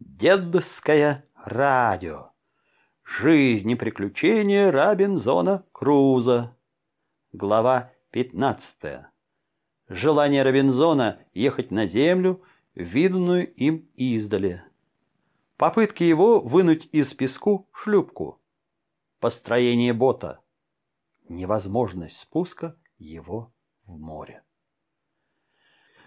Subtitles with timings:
[0.00, 2.30] Дедовское радио.
[3.02, 6.56] Жизнь и приключения Робинзона Круза.
[7.32, 9.06] Глава 15.
[9.88, 12.44] Желание Робинзона ехать на землю,
[12.76, 14.62] виданную им издали.
[15.56, 18.40] Попытки его вынуть из песку шлюпку.
[19.18, 20.38] Построение бота.
[21.28, 23.52] Невозможность спуска его
[23.84, 24.44] в море.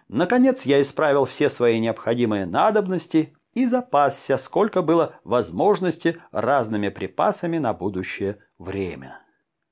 [0.08, 7.74] Наконец я исправил все свои необходимые надобности и запасся, сколько было возможности разными припасами на
[7.74, 9.20] будущее время.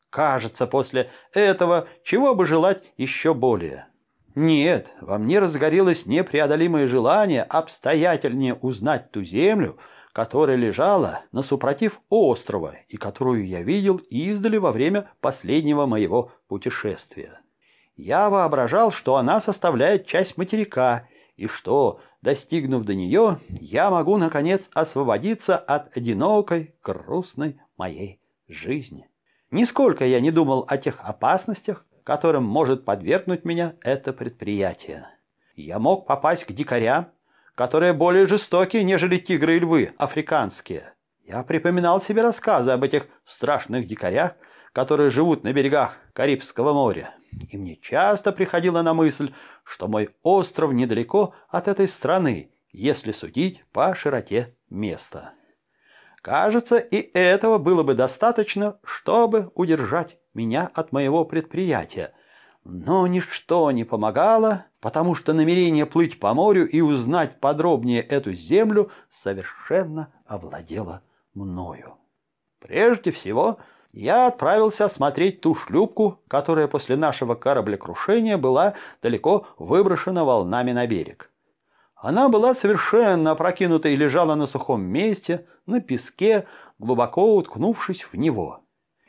[0.09, 3.87] Кажется, после этого чего бы желать еще более.
[4.35, 9.77] Нет, во мне разгорелось непреодолимое желание обстоятельнее узнать ту землю,
[10.13, 17.39] которая лежала на супротив острова и которую я видел издали во время последнего моего путешествия.
[17.95, 21.07] Я воображал, что она составляет часть материка,
[21.39, 28.19] и что, достигнув до нее, я могу, наконец, освободиться от одинокой, грустной моей
[28.49, 29.09] жизни.
[29.49, 35.07] Нисколько я не думал о тех опасностях, которым может подвергнуть меня это предприятие.
[35.55, 37.07] Я мог попасть к дикарям,
[37.55, 40.93] которые более жестокие, нежели тигры и львы, африканские.
[41.23, 44.33] Я припоминал себе рассказы об этих страшных дикарях,
[44.73, 47.13] которые живут на берегах Карибского моря.
[47.49, 53.63] И мне часто приходило на мысль, что мой остров недалеко от этой страны, если судить
[53.71, 55.33] по широте места.
[56.21, 62.13] Кажется, и этого было бы достаточно, чтобы удержать меня от моего предприятия.
[62.65, 68.91] Но ничто не помогало, потому что намерение плыть по морю и узнать подробнее эту землю
[69.09, 71.01] совершенно овладело
[71.33, 71.95] мною.
[72.59, 73.59] Прежде всего,
[73.91, 81.31] я отправился осмотреть ту шлюпку, которая после нашего кораблекрушения была далеко выброшена волнами на берег.
[81.95, 88.61] Она была совершенно опрокинута и лежала на сухом месте, на песке, глубоко уткнувшись в него.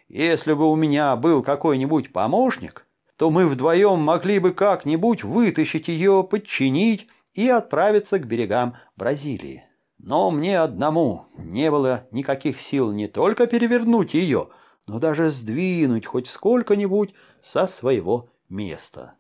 [0.09, 2.87] Если бы у меня был какой-нибудь помощник,
[3.17, 9.65] то мы вдвоем могли бы как-нибудь вытащить ее, подчинить и отправиться к берегам Бразилии.
[9.99, 14.49] Но мне одному не было никаких сил не только перевернуть ее,
[14.91, 17.15] но даже сдвинуть хоть сколько-нибудь
[17.45, 19.15] со своего места.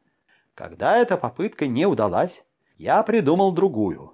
[0.56, 2.42] Когда эта попытка не удалась,
[2.76, 4.12] я придумал другую.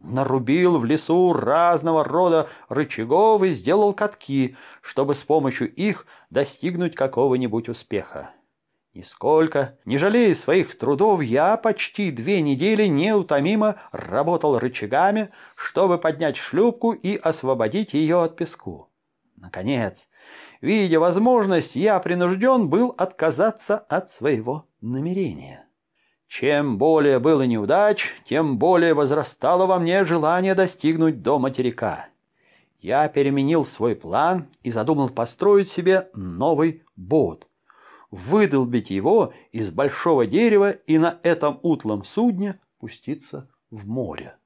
[0.00, 7.68] Нарубил в лесу разного рода рычагов и сделал катки, чтобы с помощью их достигнуть какого-нибудь
[7.68, 8.30] успеха.
[8.94, 16.92] Нисколько, не жалея своих трудов, я почти две недели неутомимо работал рычагами, чтобы поднять шлюпку
[16.92, 18.90] и освободить ее от песку.
[19.36, 20.06] Наконец,
[20.64, 25.68] Видя возможность, я принужден был отказаться от своего намерения.
[26.26, 32.08] Чем более было неудач, тем более возрастало во мне желание достигнуть до материка.
[32.80, 37.46] Я переменил свой план и задумал построить себе новый бот,
[38.10, 44.38] выдолбить его из большого дерева и на этом утлом судне пуститься в море.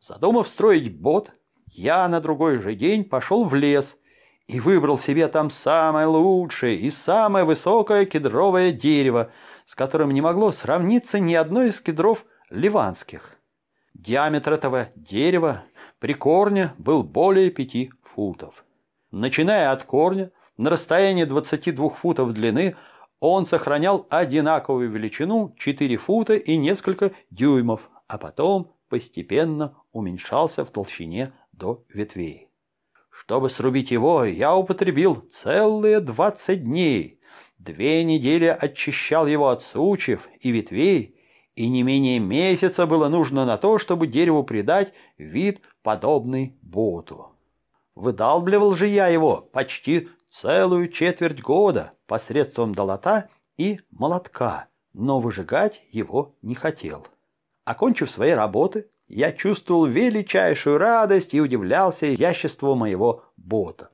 [0.00, 1.30] Задумав строить бот,
[1.66, 3.96] я на другой же день пошел в лес
[4.50, 9.30] и выбрал себе там самое лучшее и самое высокое кедровое дерево,
[9.64, 13.36] с которым не могло сравниться ни одно из кедров ливанских.
[13.94, 15.62] Диаметр этого дерева
[16.00, 18.64] при корне был более пяти футов.
[19.12, 22.74] Начиная от корня, на расстоянии 22 футов длины,
[23.20, 31.32] он сохранял одинаковую величину 4 фута и несколько дюймов, а потом постепенно уменьшался в толщине
[31.52, 32.49] до ветвей.
[33.20, 37.20] Чтобы срубить его, я употребил целые двадцать дней.
[37.58, 41.16] Две недели очищал его от сучьев и ветвей,
[41.54, 47.28] и не менее месяца было нужно на то, чтобы дереву придать вид, подобный боту.
[47.94, 56.34] Выдалбливал же я его почти целую четверть года посредством долота и молотка, но выжигать его
[56.40, 57.06] не хотел.
[57.66, 63.90] Окончив свои работы, я чувствовал величайшую радость и удивлялся изяществу моего бота.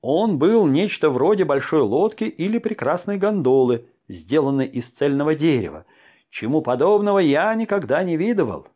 [0.00, 5.84] Он был нечто вроде большой лодки или прекрасной гондолы, сделанной из цельного дерева,
[6.30, 8.68] чему подобного я никогда не видывал.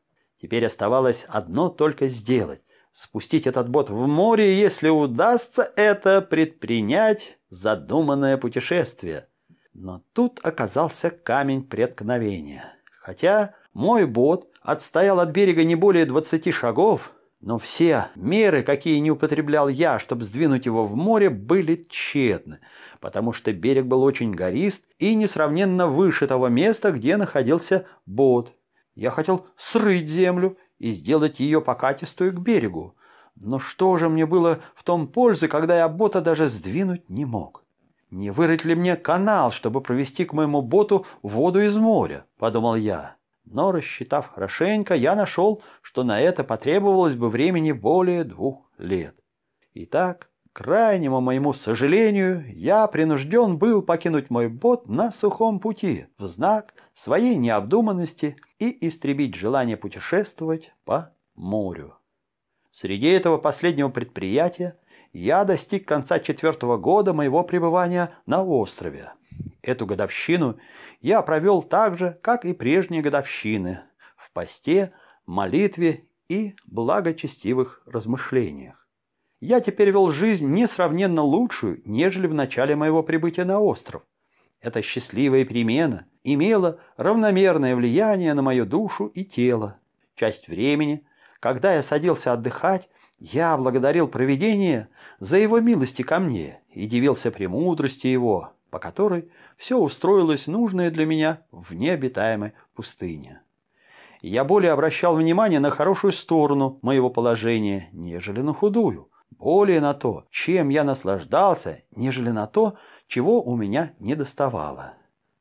[0.42, 2.62] Теперь оставалось одно только сделать—
[2.92, 9.28] спустить этот бот в море, если удастся это предпринять задуманное путешествие.
[9.72, 12.74] Но тут оказался камень преткновения.
[13.00, 19.12] Хотя мой бот отстоял от берега не более двадцати шагов, но все меры, какие не
[19.12, 22.58] употреблял я, чтобы сдвинуть его в море, были тщетны,
[22.98, 28.54] потому что берег был очень горист и несравненно выше того места, где находился бот.
[28.96, 32.96] Я хотел срыть землю и сделать ее покатистую к берегу.
[33.36, 37.62] Но что же мне было в том пользы, когда я бота даже сдвинуть не мог?
[38.10, 43.16] Не вырыть ли мне канал, чтобы провести к моему боту воду из моря, подумал я.
[43.46, 49.14] Но, рассчитав хорошенько, я нашел, что на это потребовалось бы времени более двух лет.
[49.72, 56.75] Итак, крайнему моему сожалению, я принужден был покинуть мой бот на сухом пути в знак
[56.93, 61.94] своей необдуманности и истребить желание путешествовать по морю.
[62.72, 64.76] Среди этого последнего предприятия
[65.12, 69.12] я достиг конца четвертого года моего пребывания на острове.
[69.62, 70.58] Эту годовщину
[71.00, 73.80] я провел так же, как и прежние годовщины,
[74.16, 74.92] в посте,
[75.26, 78.86] молитве и благочестивых размышлениях.
[79.40, 84.02] Я теперь вел жизнь несравненно лучшую, нежели в начале моего прибытия на остров.
[84.60, 89.78] Эта счастливая перемена имела равномерное влияние на мою душу и тело.
[90.14, 91.04] Часть времени,
[91.40, 94.88] когда я садился отдыхать, я благодарил провидение
[95.20, 101.06] за его милости ко мне и дивился премудрости его, по которой все устроилось нужное для
[101.06, 103.40] меня в необитаемой пустыне.
[104.22, 110.26] Я более обращал внимание на хорошую сторону моего положения, нежели на худую, более на то,
[110.30, 112.76] чем я наслаждался, нежели на то,
[113.06, 114.94] чего у меня не доставало.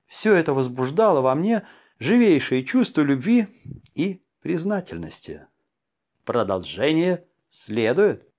[0.06, 1.64] Все это возбуждало во мне
[2.00, 3.48] живейшее чувство любви
[3.96, 5.48] и признательности.
[6.26, 8.30] Продолжение следует.